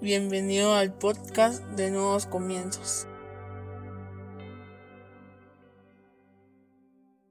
[0.00, 3.06] Bienvenido al podcast de Nuevos Comienzos.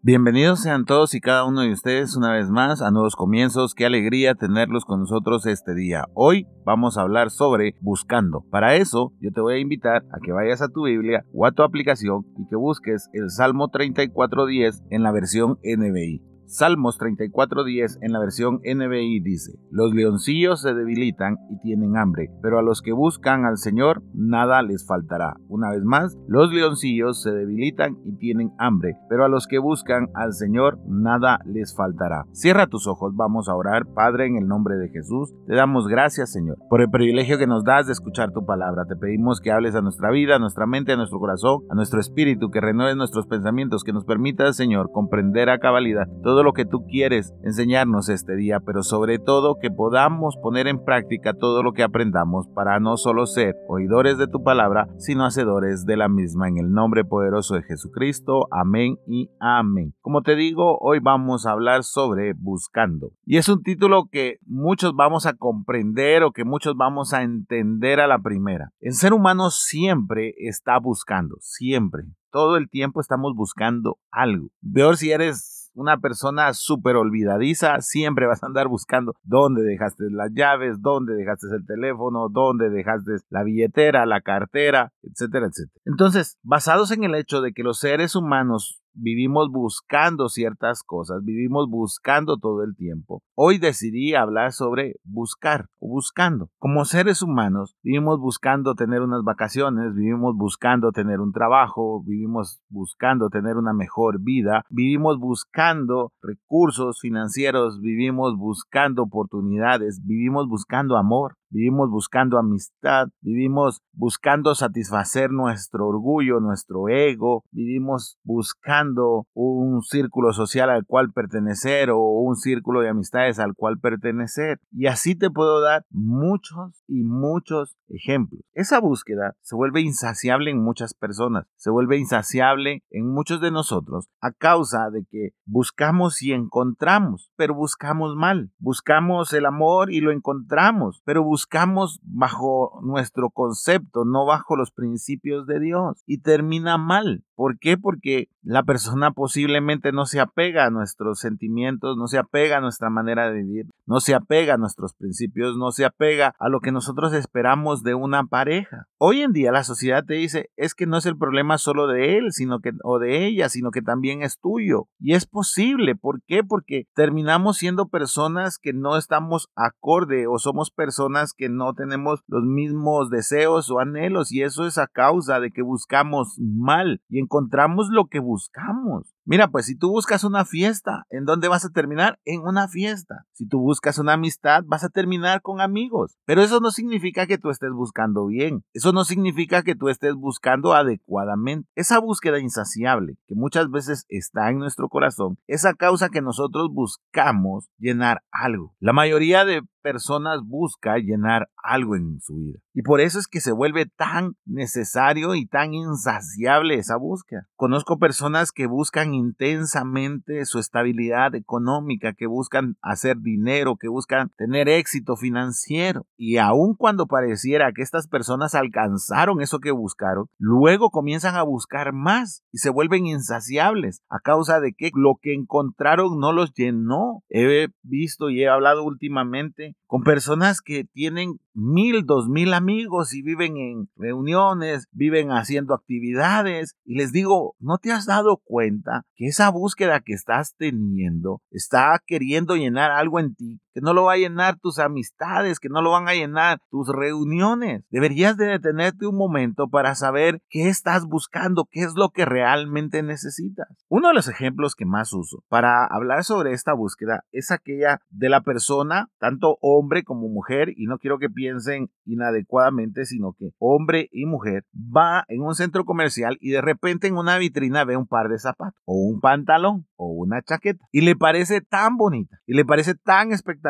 [0.02, 3.76] Bienvenidos sean todos y cada uno de ustedes una vez más a Nuevos Comienzos.
[3.76, 6.06] Qué alegría tenerlos con nosotros este día.
[6.14, 8.46] Hoy vamos a hablar sobre buscando.
[8.50, 11.52] Para eso yo te voy a invitar a que vayas a tu Biblia o a
[11.52, 16.33] tu aplicación y que busques el Salmo 34.10 en la versión NBI.
[16.54, 22.60] Salmos 34:10 en la versión NBI dice, Los leoncillos se debilitan y tienen hambre, pero
[22.60, 25.38] a los que buscan al Señor nada les faltará.
[25.48, 30.10] Una vez más, los leoncillos se debilitan y tienen hambre, pero a los que buscan
[30.14, 32.26] al Señor nada les faltará.
[32.34, 35.34] Cierra tus ojos, vamos a orar, Padre, en el nombre de Jesús.
[35.48, 38.86] Te damos gracias, Señor, por el privilegio que nos das de escuchar tu palabra.
[38.86, 42.00] Te pedimos que hables a nuestra vida, a nuestra mente, a nuestro corazón, a nuestro
[42.00, 46.66] espíritu, que renueves nuestros pensamientos, que nos permita, Señor, comprender a cabalidad todo lo que
[46.66, 51.74] tú quieres enseñarnos este día, pero sobre todo que podamos poner en práctica todo lo
[51.74, 56.48] que aprendamos para no solo ser oidores de tu palabra, sino hacedores de la misma.
[56.48, 59.94] En el nombre poderoso de Jesucristo, amén y amén.
[60.02, 63.12] Como te digo, hoy vamos a hablar sobre buscando.
[63.26, 68.00] Y es un título que muchos vamos a comprender o que muchos vamos a entender
[68.00, 68.70] a la primera.
[68.80, 72.04] El ser humano siempre está buscando, siempre.
[72.32, 74.48] Todo el tiempo estamos buscando algo.
[74.74, 80.32] Peor si eres una persona súper olvidadiza, siempre vas a andar buscando dónde dejaste las
[80.34, 85.82] llaves, dónde dejaste el teléfono, dónde dejaste la billetera, la cartera, etcétera, etcétera.
[85.86, 91.70] Entonces, basados en el hecho de que los seres humanos vivimos buscando ciertas cosas, vivimos
[91.70, 93.22] buscando todo el tiempo.
[93.36, 96.50] Hoy decidí hablar sobre buscar o buscando.
[96.60, 103.30] Como seres humanos, vivimos buscando tener unas vacaciones, vivimos buscando tener un trabajo, vivimos buscando
[103.30, 111.90] tener una mejor vida, vivimos buscando recursos financieros, vivimos buscando oportunidades, vivimos buscando amor, vivimos
[111.90, 120.86] buscando amistad, vivimos buscando satisfacer nuestro orgullo, nuestro ego, vivimos buscando un círculo social al
[120.86, 124.60] cual pertenecer o un círculo de amistades al cual pertenecer.
[124.72, 128.42] Y así te puedo dar muchos y muchos ejemplos.
[128.54, 134.08] Esa búsqueda se vuelve insaciable en muchas personas, se vuelve insaciable en muchos de nosotros
[134.22, 138.52] a causa de que buscamos y encontramos, pero buscamos mal.
[138.58, 144.72] Buscamos el amor y lo encontramos, pero buscamos buscamos bajo nuestro concepto, no bajo los
[144.72, 146.02] principios de Dios.
[146.08, 147.24] Y termina mal.
[147.36, 147.78] ¿Por qué?
[147.78, 152.90] Porque la persona posiblemente no se apega a nuestros sentimientos, no se apega a nuestra
[152.90, 156.72] manera de vivir, no se apega a nuestros principios, no se apega a lo que
[156.72, 158.88] nosotros esperamos de una pareja.
[158.98, 162.18] Hoy en día la sociedad te dice, es que no es el problema solo de
[162.18, 164.88] él, sino que o de ella, sino que también es tuyo.
[165.00, 166.44] Y es posible, ¿por qué?
[166.44, 172.44] Porque terminamos siendo personas que no estamos acorde o somos personas que no tenemos los
[172.44, 177.90] mismos deseos o anhelos y eso es a causa de que buscamos mal y encontramos
[177.90, 179.14] lo que buscamos.
[179.26, 182.20] Mira, pues si tú buscas una fiesta, ¿en dónde vas a terminar?
[182.26, 183.26] En una fiesta.
[183.32, 186.18] Si tú buscas una amistad, vas a terminar con amigos.
[186.26, 188.66] Pero eso no significa que tú estés buscando bien.
[188.74, 191.70] Eso no significa que tú estés buscando adecuadamente.
[191.76, 196.70] Esa búsqueda insaciable que muchas veces está en nuestro corazón es a causa que nosotros
[196.74, 198.76] buscamos llenar algo.
[198.80, 202.60] La mayoría de personas busca llenar algo en su vida.
[202.74, 207.13] Y por eso es que se vuelve tan necesario y tan insaciable esa búsqueda.
[207.56, 214.68] Conozco personas que buscan intensamente su estabilidad económica, que buscan hacer dinero, que buscan tener
[214.70, 216.06] éxito financiero.
[216.18, 221.94] Y aun cuando pareciera que estas personas alcanzaron eso que buscaron, luego comienzan a buscar
[221.94, 227.24] más y se vuelven insaciables a causa de que lo que encontraron no los llenó.
[227.30, 233.22] He visto y he hablado últimamente con personas que tienen mil, dos mil amigos y
[233.22, 236.76] viven en reuniones, viven haciendo actividades.
[236.86, 242.02] Y les digo, ¿no te has dado cuenta que esa búsqueda que estás teniendo está
[242.06, 245.82] queriendo llenar algo en ti que no lo va a llenar tus amistades, que no
[245.82, 247.84] lo van a llenar tus reuniones.
[247.90, 253.02] Deberías de detenerte un momento para saber qué estás buscando, qué es lo que realmente
[253.02, 253.68] necesitas.
[253.90, 258.30] Uno de los ejemplos que más uso para hablar sobre esta búsqueda es aquella de
[258.30, 264.10] la persona, tanto hombre como mujer, y no quiero que piensen inadecuadamente, sino que hombre
[264.12, 268.08] y mujer va en un centro comercial y de repente en una vitrina ve un
[268.08, 272.54] par de zapatos o un pantalón o una chaqueta y le parece tan bonita y
[272.54, 273.63] le parece tan espectacular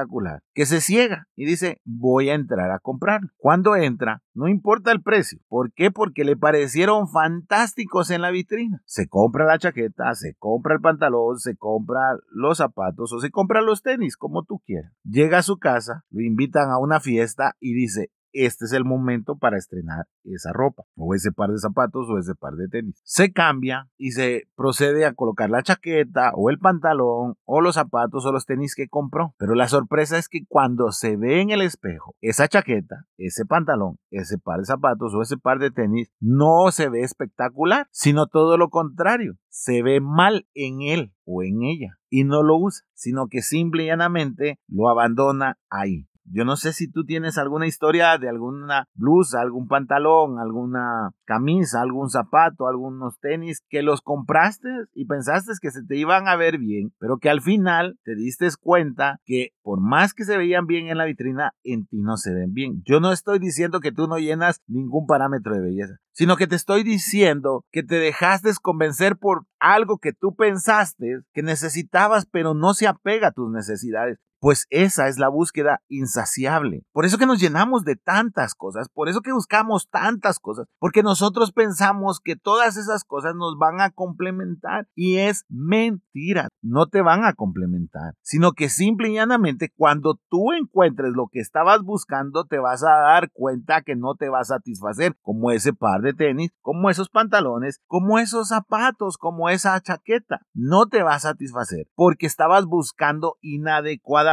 [0.53, 3.21] que se ciega y dice voy a entrar a comprar.
[3.37, 5.39] Cuando entra, no importa el precio.
[5.47, 5.91] ¿Por qué?
[5.91, 8.81] Porque le parecieron fantásticos en la vitrina.
[8.85, 13.61] Se compra la chaqueta, se compra el pantalón, se compra los zapatos o se compra
[13.61, 14.91] los tenis, como tú quieras.
[15.03, 19.37] Llega a su casa, lo invitan a una fiesta y dice, este es el momento
[19.37, 22.99] para estrenar esa ropa, o ese par de zapatos, o ese par de tenis.
[23.03, 28.25] Se cambia y se procede a colocar la chaqueta, o el pantalón, o los zapatos,
[28.25, 29.35] o los tenis que compró.
[29.37, 33.97] Pero la sorpresa es que cuando se ve en el espejo esa chaqueta, ese pantalón,
[34.09, 38.57] ese par de zapatos, o ese par de tenis, no se ve espectacular, sino todo
[38.57, 39.35] lo contrario.
[39.49, 43.83] Se ve mal en él o en ella y no lo usa, sino que simple
[43.83, 46.07] y llanamente lo abandona ahí.
[46.25, 51.81] Yo no sé si tú tienes alguna historia de alguna blusa, algún pantalón, alguna camisa,
[51.81, 56.57] algún zapato, algunos tenis que los compraste y pensaste que se te iban a ver
[56.57, 60.87] bien, pero que al final te diste cuenta que por más que se veían bien
[60.87, 62.81] en la vitrina, en ti no se ven bien.
[62.85, 66.55] Yo no estoy diciendo que tú no llenas ningún parámetro de belleza, sino que te
[66.55, 72.73] estoy diciendo que te dejaste convencer por algo que tú pensaste que necesitabas, pero no
[72.73, 76.83] se apega a tus necesidades pues esa es la búsqueda insaciable.
[76.91, 81.01] Por eso que nos llenamos de tantas cosas, por eso que buscamos tantas cosas, porque
[81.01, 87.01] nosotros pensamos que todas esas cosas nos van a complementar y es mentira, no te
[87.01, 92.43] van a complementar, sino que simple y llanamente cuando tú encuentres lo que estabas buscando
[92.43, 96.13] te vas a dar cuenta que no te va a satisfacer, como ese par de
[96.13, 101.87] tenis, como esos pantalones, como esos zapatos, como esa chaqueta, no te va a satisfacer
[101.95, 104.32] porque estabas buscando inadecuadamente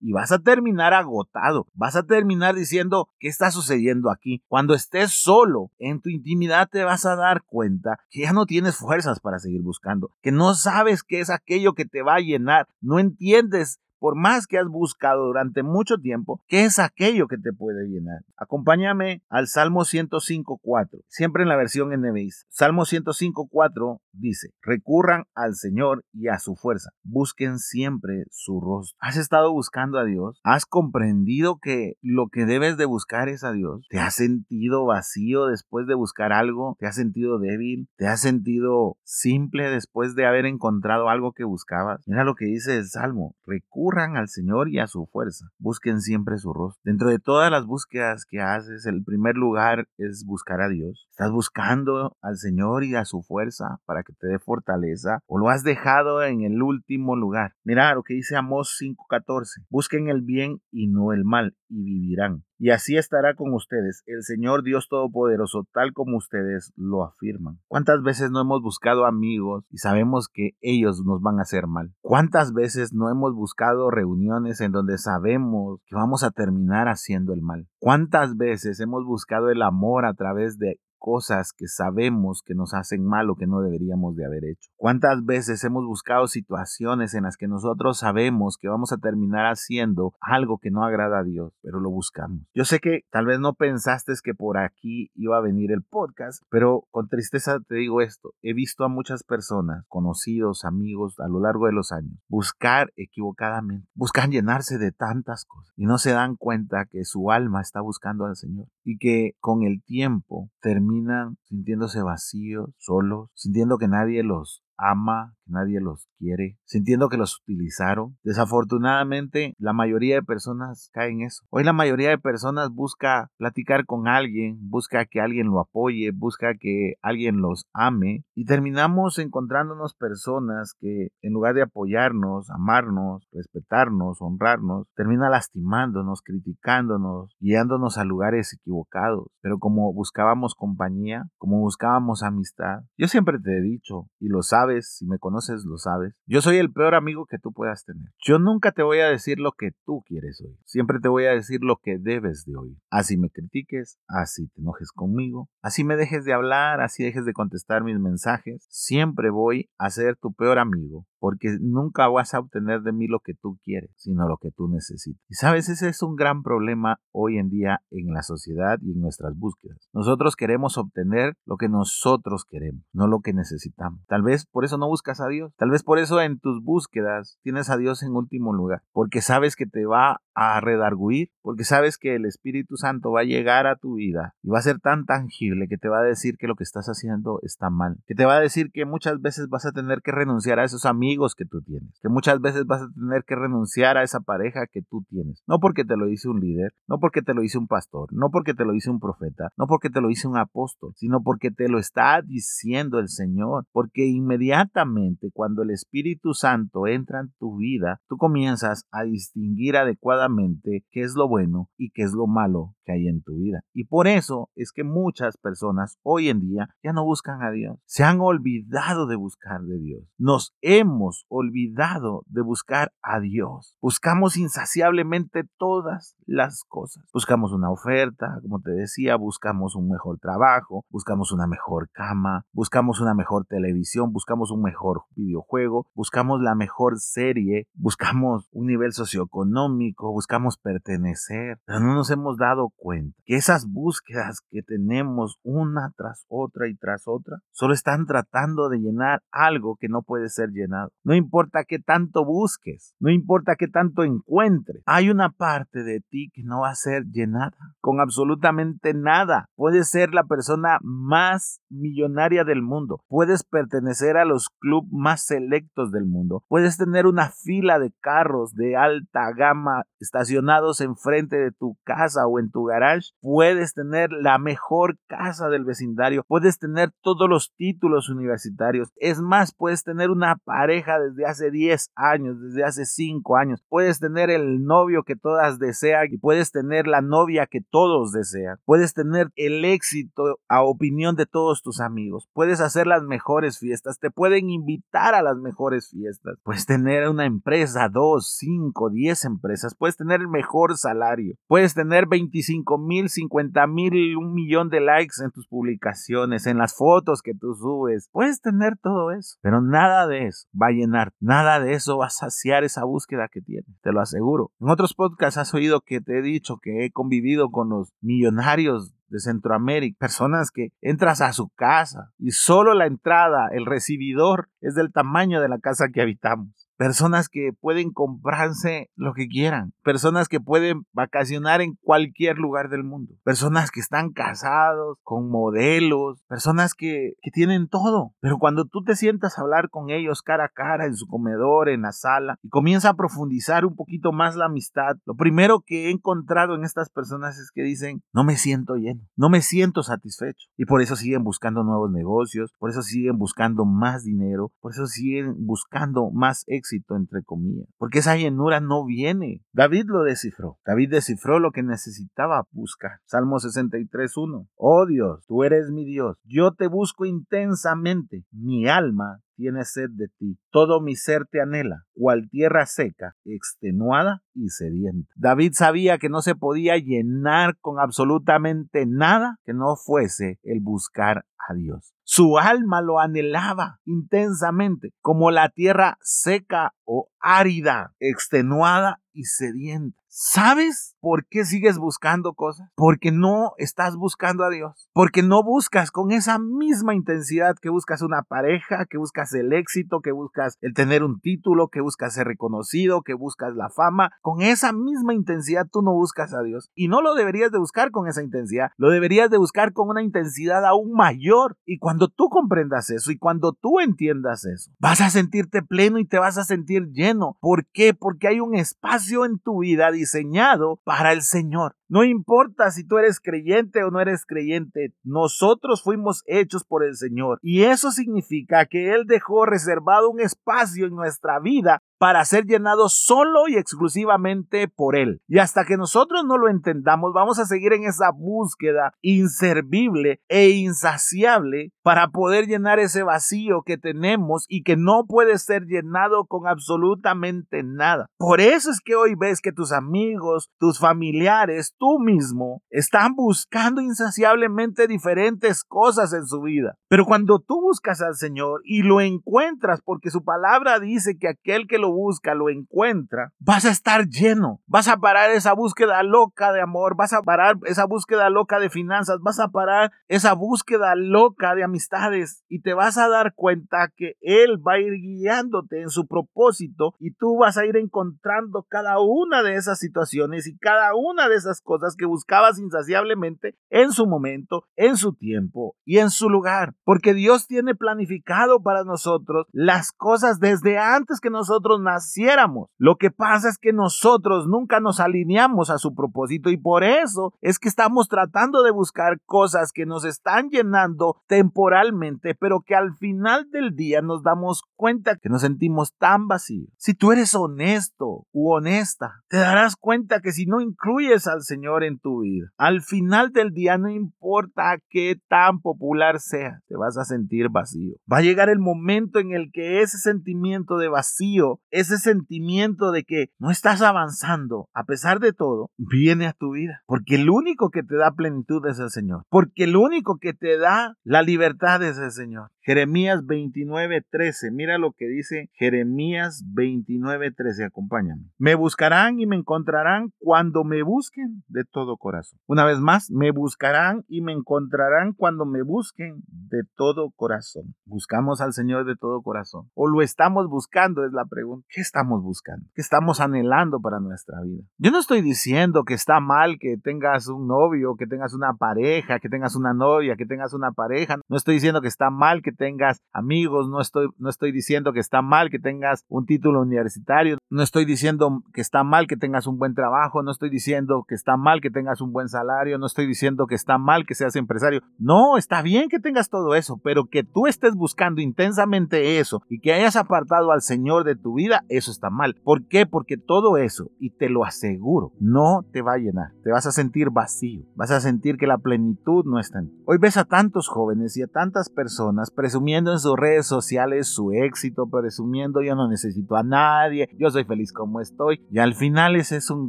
[0.00, 4.42] y vas a terminar agotado, vas a terminar diciendo qué está sucediendo aquí.
[4.48, 8.76] Cuando estés solo en tu intimidad te vas a dar cuenta que ya no tienes
[8.76, 12.66] fuerzas para seguir buscando, que no sabes qué es aquello que te va a llenar,
[12.80, 17.52] no entiendes por más que has buscado durante mucho tiempo, ¿qué es aquello que te
[17.52, 18.24] puede llenar?
[18.36, 22.30] Acompáñame al Salmo 105.4, siempre en la versión NBI.
[22.48, 28.96] Salmo 105.4 dice, recurran al Señor y a su fuerza, busquen siempre su rostro.
[29.00, 30.40] ¿Has estado buscando a Dios?
[30.42, 33.86] ¿Has comprendido que lo que debes de buscar es a Dios?
[33.90, 36.76] ¿Te has sentido vacío después de buscar algo?
[36.78, 37.88] ¿Te has sentido débil?
[37.96, 42.02] ¿Te has sentido simple después de haber encontrado algo que buscabas?
[42.06, 45.46] Mira lo que dice el Salmo, recurran al Señor y a su fuerza.
[45.58, 46.80] Busquen siempre su rostro.
[46.84, 51.06] Dentro de todas las búsquedas que haces, el primer lugar es buscar a Dios.
[51.10, 55.20] ¿Estás buscando al Señor y a su fuerza para que te dé fortaleza?
[55.26, 57.54] ¿O lo has dejado en el último lugar?
[57.64, 59.66] Mira lo que dice Amós 5:14.
[59.68, 64.22] Busquen el bien y no el mal y vivirán y así estará con ustedes el
[64.22, 67.58] Señor Dios Todopoderoso, tal como ustedes lo afirman.
[67.68, 71.94] ¿Cuántas veces no hemos buscado amigos y sabemos que ellos nos van a hacer mal?
[72.02, 77.40] ¿Cuántas veces no hemos buscado reuniones en donde sabemos que vamos a terminar haciendo el
[77.40, 77.66] mal?
[77.78, 83.04] ¿Cuántas veces hemos buscado el amor a través de cosas que sabemos que nos hacen
[83.04, 84.70] mal o que no deberíamos de haber hecho.
[84.76, 90.14] ¿Cuántas veces hemos buscado situaciones en las que nosotros sabemos que vamos a terminar haciendo
[90.20, 92.42] algo que no agrada a Dios, pero lo buscamos?
[92.54, 96.42] Yo sé que tal vez no pensaste que por aquí iba a venir el podcast,
[96.50, 101.40] pero con tristeza te digo esto, he visto a muchas personas, conocidos, amigos, a lo
[101.40, 106.36] largo de los años, buscar equivocadamente, buscan llenarse de tantas cosas y no se dan
[106.36, 111.36] cuenta que su alma está buscando al Señor y que con el tiempo termina terminan
[111.44, 117.40] sintiéndose vacíos, solos, sintiendo que nadie los ama, que nadie los quiere, sintiendo que los
[117.42, 118.16] utilizaron.
[118.24, 121.44] Desafortunadamente, la mayoría de personas caen en eso.
[121.50, 126.54] Hoy la mayoría de personas busca platicar con alguien, busca que alguien lo apoye, busca
[126.54, 134.18] que alguien los ame y terminamos encontrándonos personas que en lugar de apoyarnos, amarnos, respetarnos,
[134.20, 139.28] honrarnos, termina lastimándonos, criticándonos, guiándonos a lugares equivocados.
[139.40, 144.69] Pero como buscábamos compañía, como buscábamos amistad, yo siempre te he dicho, y lo sabes,
[144.80, 148.12] si me conoces lo sabes, yo soy el peor amigo que tú puedas tener.
[148.18, 151.32] Yo nunca te voy a decir lo que tú quieres oír, siempre te voy a
[151.32, 152.76] decir lo que debes de oír.
[152.90, 157.32] Así me critiques, así te enojes conmigo, así me dejes de hablar, así dejes de
[157.32, 162.82] contestar mis mensajes, siempre voy a ser tu peor amigo porque nunca vas a obtener
[162.82, 165.22] de mí lo que tú quieres, sino lo que tú necesitas.
[165.28, 169.00] Y sabes, ese es un gran problema hoy en día en la sociedad y en
[169.00, 169.88] nuestras búsquedas.
[169.92, 174.00] Nosotros queremos obtener lo que nosotros queremos, no lo que necesitamos.
[174.06, 177.38] Tal vez por eso no buscas a Dios, tal vez por eso en tus búsquedas
[177.42, 181.98] tienes a Dios en último lugar, porque sabes que te va a redarguir, porque sabes
[181.98, 185.04] que el Espíritu Santo va a llegar a tu vida y va a ser tan
[185.04, 188.24] tangible que te va a decir que lo que estás haciendo está mal, que te
[188.24, 191.44] va a decir que muchas veces vas a tener que renunciar a esos amigos que
[191.44, 195.04] tú tienes, que muchas veces vas a tener que renunciar a esa pareja que tú
[195.10, 198.10] tienes, no porque te lo dice un líder, no porque te lo dice un pastor,
[198.10, 201.22] no porque te lo dice un profeta, no porque te lo dice un apóstol, sino
[201.22, 207.30] porque te lo está diciendo el Señor, porque inmediatamente cuando el Espíritu Santo entra en
[207.38, 212.12] tu vida, tú comienzas a distinguir adecuadamente absolutamente qué es lo bueno y qué es
[212.12, 213.60] lo malo que hay en tu vida.
[213.72, 217.78] Y por eso es que muchas personas hoy en día ya no buscan a Dios.
[217.86, 220.04] Se han olvidado de buscar de Dios.
[220.18, 223.76] Nos hemos olvidado de buscar a Dios.
[223.80, 227.04] Buscamos insaciablemente todas las cosas.
[227.12, 233.00] Buscamos una oferta, como te decía, buscamos un mejor trabajo, buscamos una mejor cama, buscamos
[233.00, 240.09] una mejor televisión, buscamos un mejor videojuego, buscamos la mejor serie, buscamos un nivel socioeconómico,
[240.12, 246.24] buscamos pertenecer, pero no nos hemos dado cuenta que esas búsquedas que tenemos una tras
[246.28, 250.90] otra y tras otra solo están tratando de llenar algo que no puede ser llenado.
[251.04, 256.30] No importa qué tanto busques, no importa qué tanto encuentres, hay una parte de ti
[256.32, 259.48] que no va a ser llenada con absolutamente nada.
[259.54, 265.90] Puedes ser la persona más millonaria del mundo, puedes pertenecer a los clubes más selectos
[265.90, 271.76] del mundo, puedes tener una fila de carros de alta gama estacionados enfrente de tu
[271.84, 277.28] casa o en tu garage, puedes tener la mejor casa del vecindario, puedes tener todos
[277.28, 282.86] los títulos universitarios, es más, puedes tener una pareja desde hace 10 años, desde hace
[282.86, 287.60] 5 años, puedes tener el novio que todas desean y puedes tener la novia que
[287.60, 293.02] todos desean, puedes tener el éxito a opinión de todos tus amigos, puedes hacer las
[293.02, 298.90] mejores fiestas, te pueden invitar a las mejores fiestas, puedes tener una empresa, dos, cinco,
[298.90, 304.68] diez empresas, puedes tener el mejor salario, puedes tener 25 mil, 50 mil, un millón
[304.68, 309.36] de likes en tus publicaciones, en las fotos que tú subes, puedes tener todo eso,
[309.42, 313.28] pero nada de eso va a llenar, nada de eso va a saciar esa búsqueda
[313.28, 314.52] que tienes, te lo aseguro.
[314.60, 318.94] En otros podcasts has oído que te he dicho que he convivido con los millonarios
[319.08, 324.74] de Centroamérica, personas que entras a su casa y solo la entrada, el recibidor es
[324.74, 330.28] del tamaño de la casa que habitamos personas que pueden comprarse lo que quieran, personas
[330.28, 336.72] que pueden vacacionar en cualquier lugar del mundo, personas que están casados con modelos, personas
[336.72, 338.14] que, que, tienen todo.
[338.20, 341.68] Pero cuando tú te sientas a hablar con ellos cara a cara en su comedor,
[341.68, 345.88] en la sala, y comienza a profundizar un poquito más la amistad, lo primero que
[345.88, 349.82] he encontrado en estas personas es que dicen, no me siento lleno, no me siento
[349.82, 350.48] satisfecho.
[350.56, 354.86] Y por eso siguen buscando nuevos negocios, por eso siguen buscando más dinero, por eso
[354.86, 359.42] siguen buscando más éxito entre comillas, porque esa llenura no viene.
[359.52, 360.58] David lo descifró.
[360.64, 363.00] David descifró lo que necesitaba buscar.
[363.06, 364.48] Salmo 63.1.
[364.56, 366.16] Oh Dios, tú eres mi Dios.
[366.24, 368.24] Yo te busco intensamente.
[368.30, 370.38] Mi alma tiene sed de ti.
[370.50, 375.10] Todo mi ser te anhela, cual tierra seca, extenuada y sedienta.
[375.16, 381.24] David sabía que no se podía llenar con absolutamente nada que no fuese el buscar
[381.48, 381.94] a Dios.
[382.04, 390.00] Su alma lo anhelaba intensamente, como la tierra seca o árida, extenuada y sedienta.
[390.12, 392.68] ¿Sabes por qué sigues buscando cosas?
[392.74, 394.90] Porque no estás buscando a Dios.
[394.92, 400.00] Porque no buscas con esa misma intensidad que buscas una pareja, que buscas el éxito,
[400.00, 404.10] que buscas el tener un título, que buscas ser reconocido, que buscas la fama.
[404.20, 406.70] Con esa misma intensidad tú no buscas a Dios.
[406.74, 408.70] Y no lo deberías de buscar con esa intensidad.
[408.78, 411.29] Lo deberías de buscar con una intensidad aún mayor.
[411.64, 416.06] Y cuando tú comprendas eso y cuando tú entiendas eso, vas a sentirte pleno y
[416.06, 417.36] te vas a sentir lleno.
[417.40, 417.94] ¿Por qué?
[417.94, 421.76] Porque hay un espacio en tu vida diseñado para el Señor.
[421.90, 426.94] No importa si tú eres creyente o no eres creyente, nosotros fuimos hechos por el
[426.94, 427.40] Señor.
[427.42, 432.88] Y eso significa que Él dejó reservado un espacio en nuestra vida para ser llenado
[432.88, 435.20] solo y exclusivamente por Él.
[435.28, 440.48] Y hasta que nosotros no lo entendamos, vamos a seguir en esa búsqueda inservible e
[440.48, 446.46] insaciable para poder llenar ese vacío que tenemos y que no puede ser llenado con
[446.46, 448.06] absolutamente nada.
[448.16, 453.80] Por eso es que hoy ves que tus amigos, tus familiares, tú mismo están buscando
[453.80, 456.76] insaciablemente diferentes cosas en su vida.
[456.88, 461.66] Pero cuando tú buscas al Señor y lo encuentras, porque su palabra dice que aquel
[461.66, 464.60] que lo busca lo encuentra, vas a estar lleno.
[464.66, 468.68] Vas a parar esa búsqueda loca de amor, vas a parar esa búsqueda loca de
[468.68, 473.90] finanzas, vas a parar esa búsqueda loca de amistades y te vas a dar cuenta
[473.96, 478.66] que Él va a ir guiándote en su propósito y tú vas a ir encontrando
[478.68, 483.54] cada una de esas situaciones y cada una de esas cosas cosas que buscabas insaciablemente
[483.68, 486.74] en su momento, en su tiempo y en su lugar.
[486.82, 492.70] Porque Dios tiene planificado para nosotros las cosas desde antes que nosotros naciéramos.
[492.76, 497.34] Lo que pasa es que nosotros nunca nos alineamos a su propósito y por eso
[497.40, 502.96] es que estamos tratando de buscar cosas que nos están llenando temporalmente, pero que al
[502.96, 506.68] final del día nos damos cuenta que nos sentimos tan vacíos.
[506.78, 511.59] Si tú eres honesto u honesta, te darás cuenta que si no incluyes al Señor
[511.82, 516.96] en tu vida, al final del día no importa qué tan popular sea, te vas
[516.98, 517.94] a sentir vacío.
[518.10, 523.04] Va a llegar el momento en el que ese sentimiento de vacío, ese sentimiento de
[523.04, 526.82] que no estás avanzando, a pesar de todo, viene a tu vida.
[526.86, 529.24] Porque el único que te da plenitud es el Señor.
[529.28, 532.50] Porque el único que te da la libertad es el Señor.
[532.62, 534.52] Jeremías 29:13.
[534.52, 537.66] Mira lo que dice Jeremías 29:13.
[537.66, 538.30] Acompáñame.
[538.38, 542.38] Me buscarán y me encontrarán cuando me busquen de todo corazón.
[542.46, 547.74] Una vez más, me buscarán y me encontrarán cuando me busquen de todo corazón.
[547.84, 549.70] Buscamos al Señor de todo corazón.
[549.74, 551.66] O lo estamos buscando es la pregunta.
[551.70, 552.66] ¿Qué estamos buscando?
[552.74, 554.62] ¿Qué estamos anhelando para nuestra vida?
[554.78, 559.18] Yo no estoy diciendo que está mal que tengas un novio, que tengas una pareja,
[559.18, 561.16] que tengas una novia, que tengas una pareja.
[561.28, 565.00] No estoy diciendo que está mal que tengas amigos, no estoy, no estoy diciendo que
[565.00, 569.48] está mal que tengas un título universitario, no estoy diciendo que está mal que tengas
[569.48, 572.86] un buen trabajo, no estoy diciendo que está mal que tengas un buen salario, no
[572.86, 574.82] estoy diciendo que está mal que seas empresario.
[574.98, 579.58] No, está bien que tengas todo eso, pero que tú estés buscando intensamente eso y
[579.58, 582.36] que hayas apartado al Señor de tu vida, eso está mal.
[582.44, 582.86] ¿Por qué?
[582.86, 586.30] Porque todo eso, y te lo aseguro, no te va a llenar.
[586.44, 589.82] Te vas a sentir vacío, vas a sentir que la plenitud no está en ti.
[589.86, 594.30] Hoy ves a tantos jóvenes y a tantas personas presumiendo en sus redes sociales su
[594.30, 598.40] éxito, presumiendo yo no necesito a nadie, yo soy feliz como estoy.
[598.50, 599.68] Y al final ese es un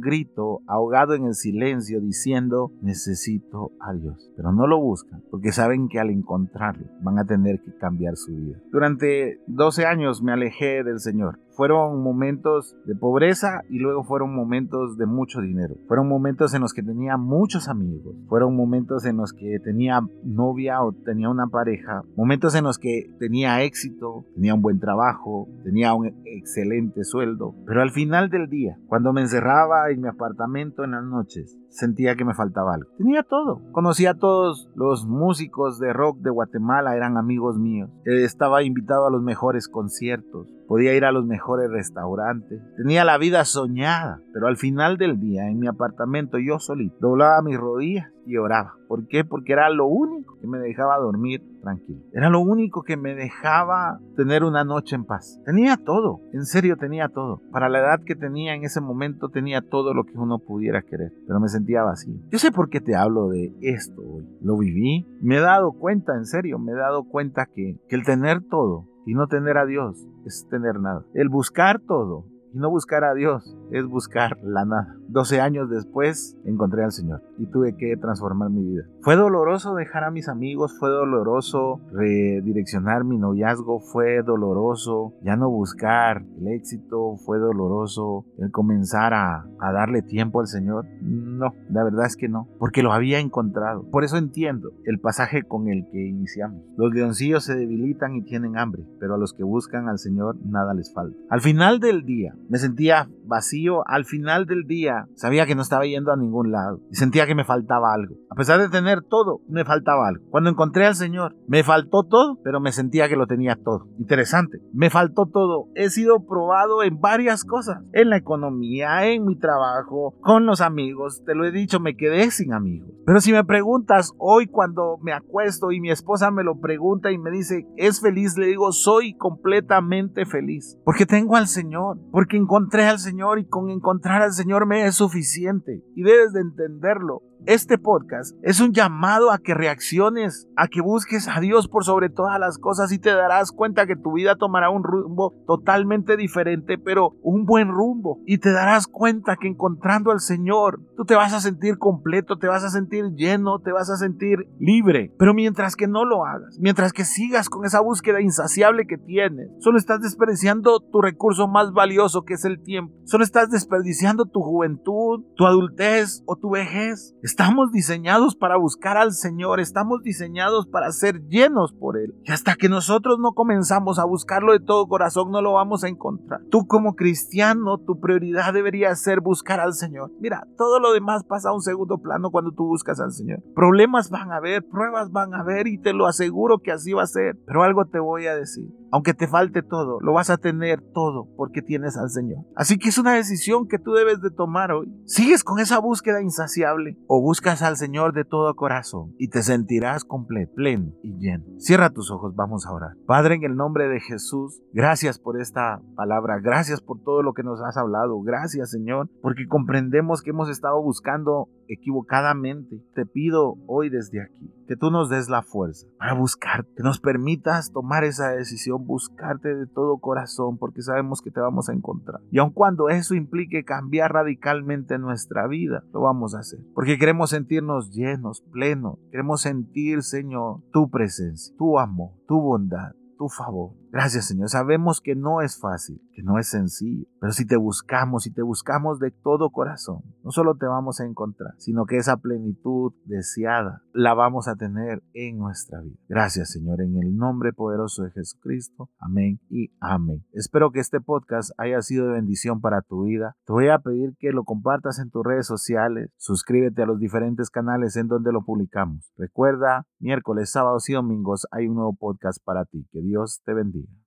[0.00, 4.30] grito ahogado en el silencio diciendo necesito a Dios.
[4.36, 8.34] Pero no lo buscan porque saben que al encontrarlo van a tener que cambiar su
[8.34, 8.58] vida.
[8.70, 11.38] Durante 12 años me alejé del Señor.
[11.54, 15.76] Fueron momentos de pobreza y luego fueron momentos de mucho dinero.
[15.86, 18.14] Fueron momentos en los que tenía muchos amigos.
[18.28, 22.02] Fueron momentos en los que tenía novia o tenía una pareja.
[22.16, 27.54] Momentos en los que tenía éxito, tenía un buen trabajo, tenía un excelente sueldo.
[27.66, 32.16] Pero al final del día, cuando me encerraba en mi apartamento en las noches, sentía
[32.16, 32.90] que me faltaba algo.
[32.96, 33.60] Tenía todo.
[33.72, 37.90] Conocía a todos los músicos de rock de Guatemala, eran amigos míos.
[38.04, 43.44] Estaba invitado a los mejores conciertos podía ir a los mejores restaurantes, tenía la vida
[43.44, 48.38] soñada, pero al final del día en mi apartamento yo solito doblaba mis rodillas y
[48.38, 48.76] oraba.
[48.88, 49.22] ¿Por qué?
[49.22, 52.00] Porque era lo único que me dejaba dormir tranquilo.
[52.14, 55.38] Era lo único que me dejaba tener una noche en paz.
[55.44, 57.42] Tenía todo, en serio tenía todo.
[57.52, 61.12] Para la edad que tenía en ese momento tenía todo lo que uno pudiera querer,
[61.26, 62.14] pero me sentía vacío.
[62.30, 64.26] Yo sé por qué te hablo de esto hoy.
[64.40, 68.04] Lo viví, me he dado cuenta, en serio, me he dado cuenta que, que el
[68.04, 71.04] tener todo y no tener a Dios es tener nada.
[71.14, 74.96] El buscar todo y no buscar a Dios es buscar la nada.
[75.08, 78.84] 12 años después encontré al Señor y tuve que transformar mi vida.
[79.02, 85.50] Fue doloroso dejar a mis amigos, fue doloroso redireccionar mi noviazgo, fue doloroso ya no
[85.50, 90.86] buscar el éxito, fue doloroso el comenzar a, a darle tiempo al Señor.
[91.02, 93.84] No, la verdad es que no, porque lo había encontrado.
[93.90, 96.62] Por eso entiendo el pasaje con el que iniciamos.
[96.76, 100.74] Los leoncillos se debilitan y tienen hambre, pero a los que buscan al Señor nada
[100.74, 101.18] les falta.
[101.28, 103.61] Al final del día, me sentía vacío.
[103.86, 107.34] Al final del día, sabía que no estaba yendo a ningún lado y sentía que
[107.34, 108.16] me faltaba algo.
[108.30, 110.24] A pesar de tener todo, me faltaba algo.
[110.30, 113.88] Cuando encontré al Señor, me faltó todo, pero me sentía que lo tenía todo.
[113.98, 115.68] Interesante, me faltó todo.
[115.74, 121.22] He sido probado en varias cosas, en la economía, en mi trabajo, con los amigos.
[121.24, 122.90] Te lo he dicho, me quedé sin amigos.
[123.04, 127.18] Pero si me preguntas hoy cuando me acuesto y mi esposa me lo pregunta y
[127.18, 128.36] me dice, ¿es feliz?
[128.38, 130.78] Le digo, soy completamente feliz.
[130.84, 134.96] Porque tengo al Señor, porque encontré al Señor y con encontrar al Señor me es
[134.96, 135.84] suficiente.
[135.94, 137.22] Y debes de entenderlo.
[137.46, 142.08] Este podcast es un llamado a que reacciones, a que busques a Dios por sobre
[142.08, 146.78] todas las cosas y te darás cuenta que tu vida tomará un rumbo totalmente diferente,
[146.78, 148.20] pero un buen rumbo.
[148.26, 152.46] Y te darás cuenta que encontrando al Señor, tú te vas a sentir completo, te
[152.46, 155.12] vas a sentir lleno, te vas a sentir libre.
[155.18, 159.50] Pero mientras que no lo hagas, mientras que sigas con esa búsqueda insaciable que tienes,
[159.58, 162.94] solo estás desperdiciando tu recurso más valioso que es el tiempo.
[163.04, 167.16] Solo estás desperdiciando tu juventud, tu adultez o tu vejez.
[167.32, 172.14] Estamos diseñados para buscar al Señor, estamos diseñados para ser llenos por Él.
[172.24, 175.88] Y hasta que nosotros no comenzamos a buscarlo de todo corazón, no lo vamos a
[175.88, 176.42] encontrar.
[176.50, 180.12] Tú como cristiano, tu prioridad debería ser buscar al Señor.
[180.20, 183.42] Mira, todo lo demás pasa a un segundo plano cuando tú buscas al Señor.
[183.54, 187.04] Problemas van a haber, pruebas van a haber y te lo aseguro que así va
[187.04, 187.38] a ser.
[187.46, 188.68] Pero algo te voy a decir.
[188.92, 192.44] Aunque te falte todo, lo vas a tener todo porque tienes al Señor.
[192.54, 194.92] Así que es una decisión que tú debes de tomar hoy.
[195.06, 200.04] ¿Sigues con esa búsqueda insaciable o buscas al Señor de todo corazón y te sentirás
[200.04, 201.44] completo, pleno y lleno?
[201.58, 202.92] Cierra tus ojos, vamos a orar.
[203.06, 207.42] Padre, en el nombre de Jesús, gracias por esta palabra, gracias por todo lo que
[207.42, 212.80] nos has hablado, gracias Señor, porque comprendemos que hemos estado buscando equivocadamente.
[212.94, 217.00] Te pido hoy desde aquí que tú nos des la fuerza para buscar, que nos
[217.00, 222.20] permitas tomar esa decisión, buscarte de todo corazón, porque sabemos que te vamos a encontrar.
[222.30, 227.30] Y aun cuando eso implique cambiar radicalmente nuestra vida, lo vamos a hacer, porque queremos
[227.30, 233.81] sentirnos llenos, plenos, queremos sentir, Señor, tu presencia, tu amor, tu bondad, tu favor.
[233.92, 234.48] Gracias Señor.
[234.48, 238.40] Sabemos que no es fácil, que no es sencillo, pero si te buscamos, si te
[238.40, 243.82] buscamos de todo corazón, no solo te vamos a encontrar, sino que esa plenitud deseada
[243.92, 245.98] la vamos a tener en nuestra vida.
[246.08, 248.88] Gracias Señor, en el nombre poderoso de Jesucristo.
[248.98, 250.24] Amén y amén.
[250.32, 253.36] Espero que este podcast haya sido de bendición para tu vida.
[253.44, 257.50] Te voy a pedir que lo compartas en tus redes sociales, suscríbete a los diferentes
[257.50, 259.12] canales en donde lo publicamos.
[259.18, 262.86] Recuerda, miércoles, sábados y domingos hay un nuevo podcast para ti.
[262.90, 263.81] Que Dios te bendiga.